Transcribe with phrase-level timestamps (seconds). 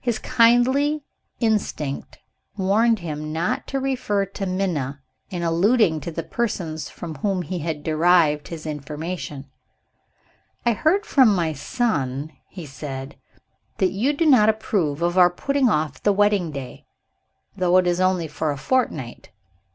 [0.00, 1.04] His kindly
[1.38, 2.16] instinct
[2.56, 7.58] warned him not to refer to Minna, in alluding to the persons from whom he
[7.58, 9.50] had derived his information.
[10.64, 13.16] "I hear from my son," he said,
[13.76, 16.86] "that you do not approve of our putting off the wedding day,
[17.54, 19.28] though it is only for a fortnight.